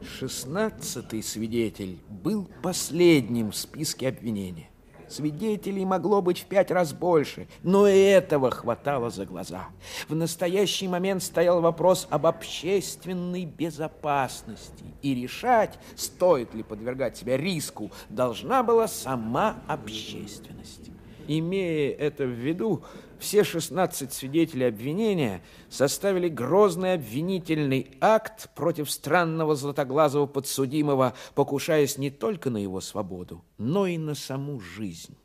Шестнадцатый 0.03 1.23
свидетель 1.23 2.01
был 2.09 2.51
последним 2.63 3.53
в 3.53 3.57
списке 3.57 4.09
обвинения. 4.09 4.72
Свидетелей 5.13 5.85
могло 5.85 6.23
быть 6.23 6.41
в 6.41 6.47
пять 6.47 6.71
раз 6.71 6.93
больше, 6.93 7.47
но 7.63 7.87
и 7.87 7.99
этого 7.99 8.51
хватало 8.51 9.11
за 9.11 9.27
глаза. 9.27 9.69
В 10.09 10.15
настоящий 10.15 10.89
момент 10.89 11.23
стоял 11.23 11.61
вопрос 11.61 12.07
об 12.11 12.27
общественной 12.27 13.45
безопасности. 13.45 14.85
И 15.03 15.15
решать, 15.15 15.79
стоит 15.97 16.55
ли 16.55 16.63
подвергать 16.63 17.17
себя 17.17 17.37
риску, 17.37 17.91
должна 18.09 18.63
была 18.63 18.89
сама 18.89 19.57
общественность. 19.67 20.92
Имея 21.29 21.95
это 21.95 22.25
в 22.25 22.31
виду, 22.31 22.83
все 23.19 23.45
16 23.45 24.13
свидетелей 24.13 24.67
обвинения 24.67 25.43
составили 25.71 26.29
грозный 26.29 26.95
обвинительный 26.95 27.97
акт 28.01 28.51
против 28.55 28.91
странного 28.91 29.55
златоглазого 29.55 30.27
подсудимого, 30.27 31.15
покушаясь 31.35 31.99
не 31.99 32.11
только 32.11 32.51
на 32.51 32.59
его 32.59 32.81
свободу, 32.81 33.45
но 33.59 33.87
и 33.87 33.99
на 33.99 34.15
саму 34.15 34.61
жизнь. 34.61 35.17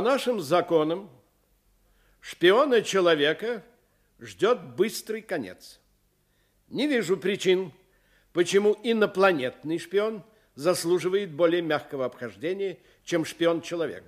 По 0.00 0.02
нашим 0.02 0.40
законам 0.40 1.10
шпиона 2.22 2.80
человека 2.80 3.62
ждет 4.18 4.62
быстрый 4.74 5.20
конец. 5.20 5.78
Не 6.68 6.86
вижу 6.86 7.18
причин, 7.18 7.70
почему 8.32 8.78
инопланетный 8.82 9.78
шпион 9.78 10.24
заслуживает 10.54 11.32
более 11.32 11.60
мягкого 11.60 12.06
обхождения, 12.06 12.78
чем 13.04 13.26
шпион-человек. 13.26 14.02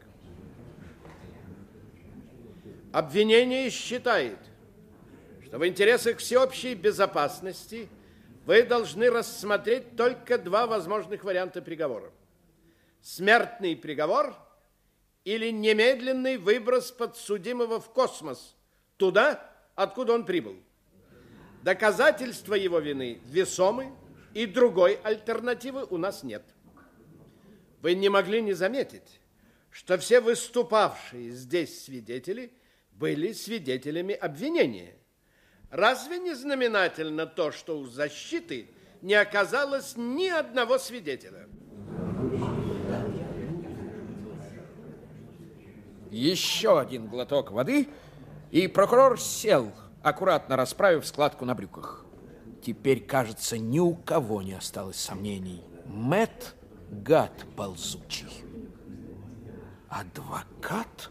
Обвинение 2.91 3.69
считает, 3.69 4.39
что 5.45 5.59
в 5.59 5.69
интересах 5.69 6.21
всеобщей 6.21 6.75
безопасности 6.75 7.87
вы 8.47 8.63
должны 8.63 9.11
рассмотреть 9.11 9.95
только 9.95 10.39
два 10.39 10.67
возможных 10.67 11.23
варианта 11.23 11.61
приговора. 11.61 12.11
Смертный 13.03 13.77
приговор 13.77 14.35
или 15.25 15.51
немедленный 15.51 16.37
выброс 16.37 16.91
подсудимого 16.91 17.81
в 17.81 17.91
космос, 17.93 18.57
туда, 18.97 19.51
откуда 19.75 20.15
он 20.15 20.25
прибыл. 20.25 20.57
Доказательства 21.63 22.55
его 22.55 22.81
вины 22.81 23.21
весомы, 23.25 23.93
и 24.35 24.47
другой 24.47 24.95
альтернативы 25.03 25.85
у 25.85 25.99
нас 25.99 26.23
нет. 26.23 26.43
Вы 27.83 27.95
не 27.95 28.09
могли 28.09 28.43
не 28.43 28.53
заметить, 28.53 29.21
что 29.71 29.99
все 29.99 30.21
выступавшие 30.21 31.31
здесь 31.31 31.85
свидетели 31.85 32.53
были 32.93 33.33
свидетелями 33.33 34.15
обвинения. 34.15 34.97
Разве 35.71 36.19
не 36.19 36.35
знаменательно 36.35 37.27
то, 37.27 37.53
что 37.53 37.79
у 37.79 37.87
защиты 37.87 38.69
не 39.01 39.15
оказалось 39.15 39.95
ни 39.97 40.29
одного 40.29 40.79
свидетеля? 40.79 41.49
Еще 46.13 46.79
один 46.79 47.07
глоток 47.07 47.51
воды, 47.51 47.89
и 48.51 48.69
прокурор 48.69 49.19
сел, 49.19 49.73
аккуратно 50.03 50.57
расправив 50.57 51.07
складку 51.07 51.47
на 51.47 51.55
брюках. 51.55 52.05
Теперь, 52.63 53.01
кажется, 53.01 53.57
ни 53.57 53.79
у 53.79 53.95
кого 53.95 54.43
не 54.43 54.53
осталось 54.53 54.97
сомнений. 54.97 55.65
Мэт 55.87 56.55
гад 56.91 57.33
ползучий. 57.57 58.45
Адвокат 59.89 61.11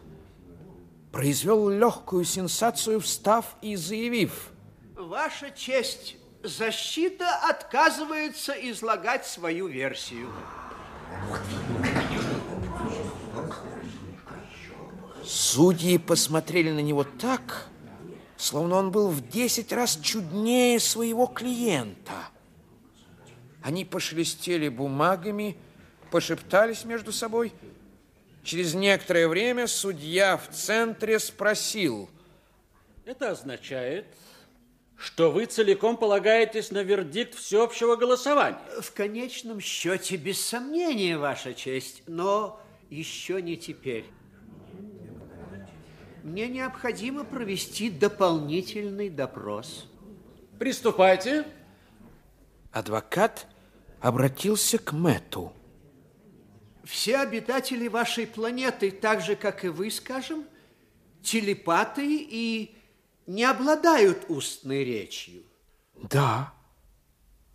произвел 1.11 1.67
легкую 1.69 2.23
сенсацию, 2.23 2.99
встав 2.99 3.57
и 3.63 3.75
заявив. 3.75 4.51
Ваша 4.95 5.49
честь, 5.49 6.15
защита 6.43 7.25
отказывается 7.49 8.53
излагать 8.53 9.25
свою 9.25 9.67
версию. 9.67 10.29
Судьи 15.51 15.97
посмотрели 15.97 16.71
на 16.71 16.79
него 16.79 17.03
так, 17.03 17.67
словно 18.37 18.75
он 18.75 18.89
был 18.89 19.09
в 19.09 19.27
десять 19.27 19.73
раз 19.73 19.99
чуднее 20.01 20.79
своего 20.79 21.27
клиента. 21.27 22.29
Они 23.61 23.83
пошелестели 23.83 24.69
бумагами, 24.69 25.57
пошептались 26.09 26.85
между 26.85 27.11
собой. 27.11 27.51
Через 28.45 28.75
некоторое 28.75 29.27
время 29.27 29.67
судья 29.67 30.37
в 30.37 30.47
центре 30.55 31.19
спросил. 31.19 32.09
Это 33.03 33.31
означает, 33.31 34.05
что 34.95 35.31
вы 35.31 35.47
целиком 35.47 35.97
полагаетесь 35.97 36.71
на 36.71 36.81
вердикт 36.81 37.35
всеобщего 37.35 37.97
голосования. 37.97 38.57
В 38.79 38.93
конечном 38.93 39.59
счете, 39.59 40.15
без 40.15 40.39
сомнения, 40.39 41.17
Ваша 41.17 41.53
честь, 41.53 42.03
но 42.07 42.57
еще 42.89 43.41
не 43.41 43.57
теперь. 43.57 44.05
Мне 46.23 46.47
необходимо 46.47 47.23
провести 47.23 47.89
дополнительный 47.89 49.09
допрос. 49.09 49.87
Приступайте. 50.59 51.45
Адвокат 52.71 53.47
обратился 53.99 54.77
к 54.77 54.93
Мэту. 54.93 55.53
Все 56.83 57.17
обитатели 57.17 57.87
вашей 57.87 58.27
планеты, 58.27 58.91
так 58.91 59.21
же, 59.21 59.35
как 59.35 59.65
и 59.65 59.69
вы, 59.69 59.89
скажем, 59.89 60.45
телепаты 61.23 62.05
и 62.05 62.75
не 63.27 63.43
обладают 63.43 64.25
устной 64.29 64.83
речью. 64.83 65.43
Да, 65.95 66.53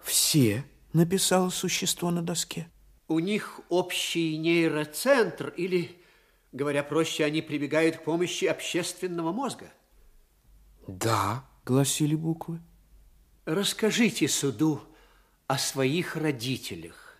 все, 0.03 0.65
написало 0.93 1.51
существо 1.51 2.11
на 2.11 2.23
доске. 2.23 2.69
У 3.09 3.19
них 3.19 3.61
общий 3.69 4.37
нейроцентр 4.37 5.49
или 5.57 5.96
Говоря 6.57 6.83
проще, 6.83 7.23
они 7.23 7.43
прибегают 7.43 7.99
к 7.99 8.05
помощи 8.05 8.47
общественного 8.47 9.31
мозга. 9.31 9.67
Да, 10.89 11.45
гласили 11.67 12.15
буквы. 12.15 12.63
Расскажите 13.45 14.27
суду 14.27 14.81
о 15.49 15.59
своих 15.59 16.17
родителях. 16.17 17.19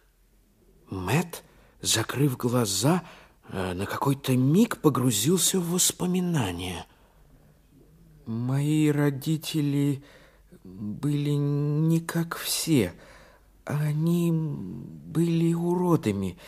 Мэт, 0.89 1.45
закрыв 1.83 2.39
глаза, 2.39 3.05
э, 3.51 3.75
на 3.75 3.85
какой-то 3.85 4.35
миг 4.35 4.79
погрузился 4.79 5.61
в 5.61 5.71
воспоминания. 5.71 6.87
Мои 8.25 8.89
родители 8.89 10.03
были 10.65 11.33
не 11.33 12.01
как 12.01 12.39
все. 12.39 12.95
Они 13.67 14.33
были 14.33 15.53
уродами. 15.53 16.39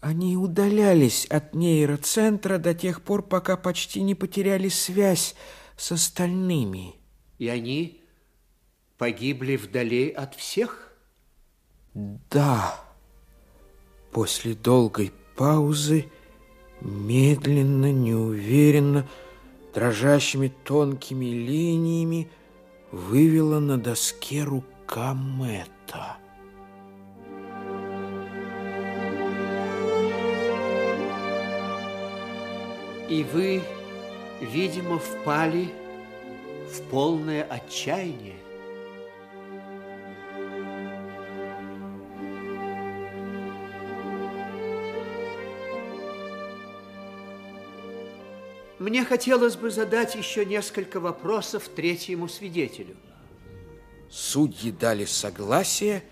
Они 0.00 0.36
удалялись 0.36 1.26
от 1.26 1.54
нейроцентра 1.54 2.56
до 2.56 2.74
тех 2.74 3.02
пор, 3.02 3.22
пока 3.22 3.56
почти 3.56 4.02
не 4.02 4.14
потеряли 4.14 4.68
связь 4.68 5.34
с 5.76 5.92
остальными. 5.92 6.94
И 7.38 7.48
они 7.48 8.02
погибли 8.96 9.56
вдали 9.56 10.10
от 10.10 10.34
всех? 10.34 10.94
Да. 11.94 12.80
После 14.10 14.54
долгой 14.54 15.12
паузы, 15.36 16.06
медленно, 16.80 17.92
неуверенно, 17.92 19.06
дрожащими 19.74 20.52
тонкими 20.64 21.26
линиями 21.26 22.30
вывела 22.90 23.58
на 23.60 23.76
доске 23.78 24.44
рука 24.44 25.12
Мэтта. 25.14 26.16
И 33.10 33.24
вы, 33.24 33.60
видимо, 34.40 35.00
впали 35.00 35.68
в 36.72 36.80
полное 36.90 37.42
отчаяние. 37.42 38.36
Мне 48.78 49.04
хотелось 49.04 49.56
бы 49.56 49.70
задать 49.70 50.14
еще 50.14 50.46
несколько 50.46 51.00
вопросов 51.00 51.68
третьему 51.68 52.28
свидетелю. 52.28 52.96
Судьи 54.08 54.70
дали 54.70 55.04
согласие, 55.04 56.04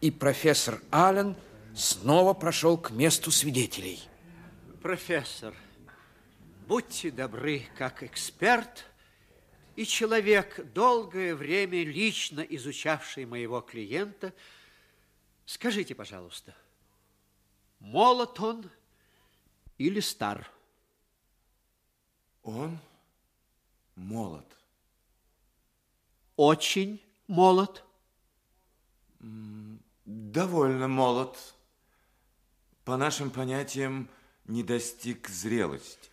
и 0.00 0.10
профессор 0.10 0.82
Аллен 0.90 1.36
снова 1.74 2.34
прошел 2.34 2.76
к 2.76 2.90
месту 2.90 3.30
свидетелей. 3.30 4.00
Профессор, 4.82 5.54
Будьте 6.72 7.10
добры, 7.10 7.68
как 7.76 8.02
эксперт 8.02 8.86
и 9.76 9.84
человек, 9.84 10.72
долгое 10.72 11.34
время 11.34 11.84
лично 11.84 12.40
изучавший 12.40 13.26
моего 13.26 13.60
клиента, 13.60 14.32
скажите, 15.44 15.94
пожалуйста, 15.94 16.56
молод 17.78 18.40
он 18.40 18.70
или 19.76 20.00
стар? 20.00 20.50
Он 22.42 22.78
молод. 23.94 24.46
Очень 26.36 27.02
молод? 27.26 27.84
Довольно 30.06 30.88
молод. 30.88 31.36
По 32.86 32.96
нашим 32.96 33.30
понятиям, 33.30 34.08
не 34.46 34.62
достиг 34.62 35.28
зрелости. 35.28 36.11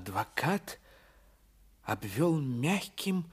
Адвокат 0.00 0.80
обвел 1.82 2.40
мягким, 2.40 3.30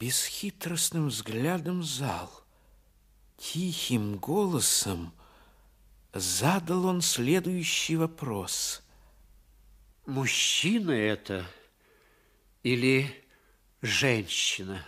бесхитростным 0.00 1.08
взглядом 1.08 1.82
зал. 1.82 2.30
Тихим 3.36 4.16
голосом 4.16 5.12
задал 6.14 6.86
он 6.86 7.02
следующий 7.02 7.96
вопрос. 7.96 8.82
Мужчина 10.06 10.92
это 10.92 11.44
или 12.62 13.14
женщина? 13.82 14.82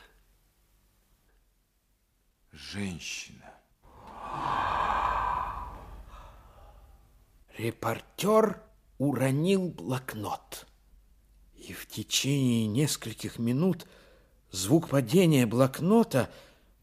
Женщина. 2.53 3.53
Репортер 7.59 8.63
уронил 8.97 9.69
блокнот 9.69 10.70
и 11.69 11.73
в 11.73 11.87
течение 11.87 12.67
нескольких 12.67 13.39
минут 13.39 13.87
Звук 14.51 14.89
падения 14.89 15.47
блокнота 15.47 16.29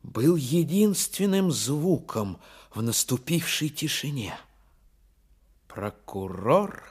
был 0.02 0.38
единственным 0.38 1.52
звуком 1.52 2.40
в 2.74 2.82
наступившей 2.82 3.70
тишине. 3.70 4.38
Прокурор 5.68 6.84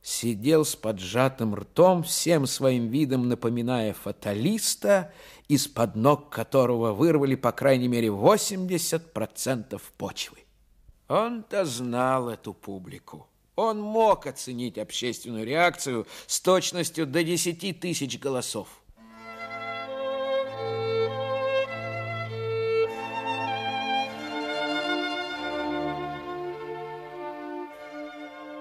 сидел 0.00 0.64
с 0.64 0.74
поджатым 0.74 1.54
ртом, 1.54 2.02
всем 2.04 2.46
своим 2.46 2.88
видом 2.88 3.28
напоминая 3.28 3.92
фаталиста, 3.92 5.12
из-под 5.46 5.94
ног 5.94 6.30
которого 6.30 6.94
вырвали, 6.94 7.34
по 7.34 7.52
крайней 7.52 7.88
мере, 7.88 8.08
80% 8.08 9.80
почвы. 9.98 10.38
Он-то 11.08 11.66
знал 11.66 12.30
эту 12.30 12.54
публику. 12.54 13.26
Он 13.58 13.80
мог 13.80 14.28
оценить 14.28 14.78
общественную 14.78 15.44
реакцию 15.44 16.06
с 16.28 16.40
точностью 16.40 17.08
до 17.08 17.24
10 17.24 17.80
тысяч 17.80 18.16
голосов. 18.20 18.68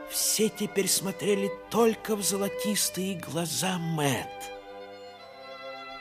Все 0.10 0.50
теперь 0.50 0.88
смотрели 0.88 1.52
только 1.70 2.16
в 2.16 2.24
золотистые 2.24 3.20
глаза 3.20 3.78
Мэтт. 3.78 4.52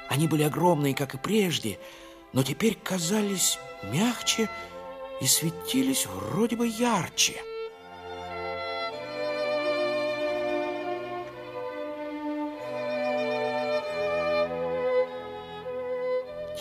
Они 0.08 0.26
были 0.26 0.44
огромные, 0.44 0.94
как 0.94 1.14
и 1.14 1.18
прежде, 1.18 1.78
но 2.32 2.42
теперь 2.42 2.78
казались 2.82 3.58
мягче 3.82 4.48
и 5.20 5.26
светились 5.26 6.06
вроде 6.06 6.56
бы 6.56 6.66
ярче. 6.66 7.34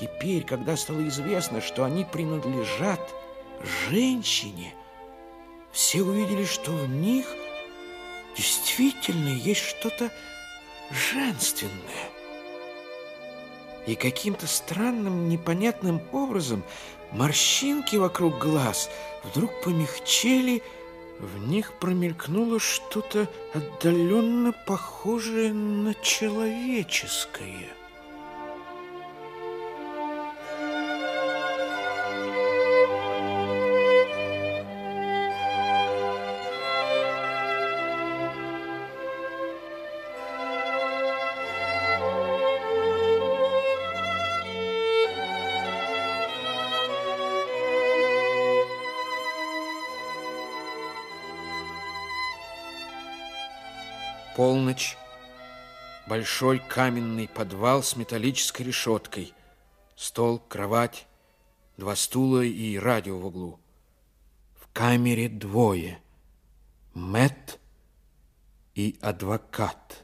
Теперь, 0.05 0.43
когда 0.43 0.77
стало 0.77 1.07
известно, 1.07 1.61
что 1.61 1.83
они 1.83 2.05
принадлежат 2.05 3.01
женщине, 3.89 4.71
все 5.71 6.03
увидели, 6.03 6.45
что 6.45 6.71
в 6.71 6.87
них 6.87 7.25
действительно 8.37 9.29
есть 9.29 9.61
что-то 9.61 10.11
женственное. 10.91 12.11
И 13.87 13.95
каким-то 13.95 14.45
странным, 14.45 15.27
непонятным 15.27 15.99
образом 16.11 16.63
морщинки 17.11 17.95
вокруг 17.95 18.37
глаз 18.37 18.91
вдруг 19.23 19.59
помягчели, 19.63 20.61
в 21.17 21.47
них 21.47 21.73
промелькнуло 21.79 22.59
что-то 22.59 23.27
отдаленно 23.55 24.53
похожее 24.67 25.51
на 25.51 25.95
человеческое. 25.95 27.73
Полночь. 54.45 54.95
Большой 56.05 56.59
каменный 56.59 57.27
подвал 57.27 57.81
с 57.81 57.95
металлической 57.95 58.61
решеткой. 58.61 59.33
Стол, 59.95 60.37
кровать, 60.37 61.07
два 61.77 61.95
стула 61.95 62.43
и 62.43 62.77
радио 62.77 63.17
в 63.17 63.25
углу. 63.25 63.59
В 64.53 64.71
камере 64.71 65.29
двое. 65.29 65.99
Мэт 66.93 67.59
и 68.75 68.99
адвокат. 69.01 70.03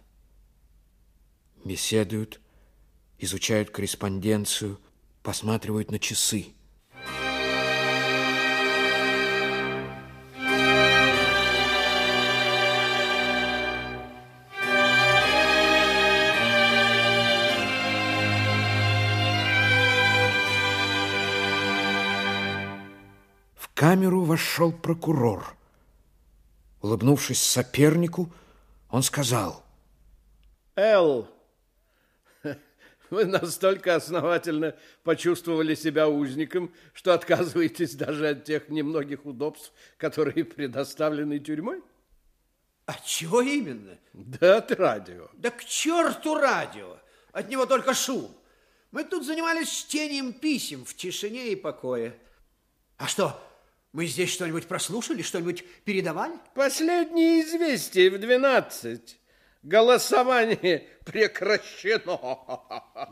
Беседуют, 1.64 2.42
изучают 3.20 3.70
корреспонденцию, 3.70 4.82
посматривают 5.22 5.92
на 5.92 6.00
часы. 6.00 6.48
Камеру 23.82 24.22
вошел 24.22 24.72
прокурор. 24.72 25.56
Улыбнувшись 26.84 27.42
сопернику, 27.42 28.32
он 28.92 29.02
сказал. 29.02 29.64
Эл, 30.76 31.28
вы 33.10 33.26
настолько 33.26 33.96
основательно 33.96 34.76
почувствовали 35.04 35.74
себя 35.74 36.08
узником, 36.08 36.72
что 36.94 37.12
отказываетесь 37.12 37.96
даже 37.96 38.30
от 38.30 38.44
тех 38.44 38.70
немногих 38.70 39.26
удобств, 39.26 39.74
которые 39.98 40.46
предоставлены 40.46 41.40
тюрьмой? 41.40 41.82
А 42.86 42.94
чего 43.04 43.42
именно? 43.42 43.98
Да 44.14 44.58
от 44.58 44.72
радио. 44.74 45.28
Да 45.34 45.50
к 45.50 45.66
черту 45.66 46.36
радио! 46.36 46.98
От 47.32 47.50
него 47.50 47.66
только 47.66 47.96
шум. 47.96 48.32
Мы 48.92 49.06
тут 49.06 49.26
занимались 49.26 49.72
чтением 49.72 50.34
писем 50.34 50.86
в 50.86 50.94
тишине 50.94 51.52
и 51.52 51.56
покое. 51.56 52.16
А 52.98 53.08
что, 53.08 53.42
мы 53.94 54.06
здесь 54.06 54.32
что-нибудь 54.32 54.68
прослушали, 54.68 55.22
что-нибудь 55.22 55.66
передавали? 55.84 56.34
Последние 56.56 57.42
известия 57.42 58.10
в 58.10 58.18
12. 58.20 59.18
Голосование 59.64 60.88
прекращено. 61.06 62.18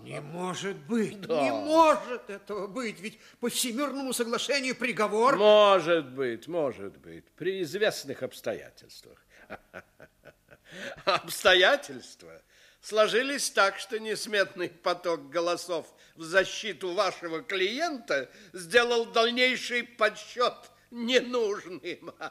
Не 0.02 0.20
может 0.20 0.78
быть, 0.78 1.22
да. 1.22 1.44
не 1.44 1.52
может 1.52 2.30
этого 2.30 2.66
быть, 2.66 3.00
ведь 3.02 3.20
по 3.40 3.50
Всемирному 3.50 4.14
соглашению 4.14 4.76
приговор... 4.76 5.36
Может 5.38 6.10
быть, 6.12 6.48
может 6.48 6.98
быть, 6.98 7.26
при 7.36 7.62
известных 7.62 8.24
обстоятельствах. 8.24 9.24
Обстоятельства 11.06 12.42
сложились 12.82 13.50
так, 13.50 13.80
что 13.80 14.00
несметный 14.00 14.70
поток 14.70 15.30
голосов 15.30 15.88
в 16.16 16.24
защиту 16.24 16.94
вашего 16.94 17.42
клиента 17.42 18.30
сделал 18.54 19.06
дальнейший 19.06 19.84
подсчет 19.84 20.56
ненужным. 20.92 22.14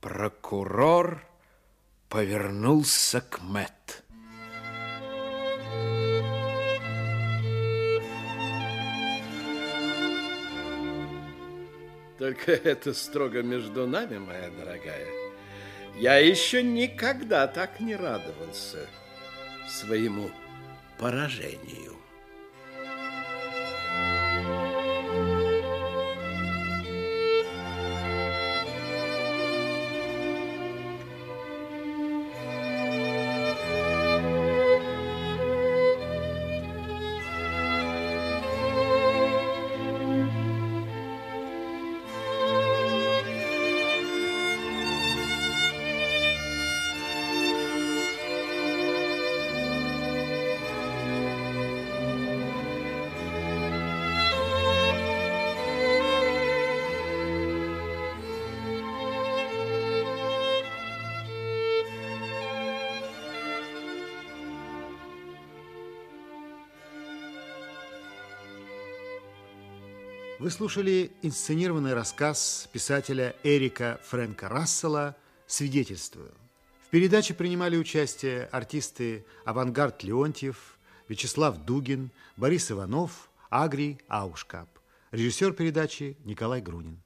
Прокурор 0.00 1.26
повернулся 2.08 3.20
к 3.20 3.40
Мэтт. 3.40 4.02
Только 12.18 12.52
это 12.52 12.94
строго 12.94 13.42
между 13.42 13.86
нами, 13.86 14.16
моя 14.18 14.48
дорогая. 14.50 15.25
Я 15.96 16.16
еще 16.18 16.62
никогда 16.62 17.46
так 17.46 17.80
не 17.80 17.96
радовался 17.96 18.86
своему 19.66 20.30
поражению. 20.98 21.95
Вы 70.46 70.52
слушали 70.52 71.10
инсценированный 71.22 71.92
рассказ 71.92 72.68
писателя 72.72 73.34
Эрика 73.42 73.98
Фрэнка 74.04 74.48
Рассела 74.48 75.16
«Свидетельствую». 75.48 76.32
В 76.86 76.90
передаче 76.90 77.34
принимали 77.34 77.76
участие 77.76 78.44
артисты 78.52 79.26
Авангард 79.44 80.04
Леонтьев, 80.04 80.78
Вячеслав 81.08 81.64
Дугин, 81.64 82.12
Борис 82.36 82.70
Иванов, 82.70 83.28
Агрий 83.50 83.98
Аушкап. 84.06 84.68
Режиссер 85.10 85.52
передачи 85.52 86.16
Николай 86.22 86.60
Грунин. 86.60 87.02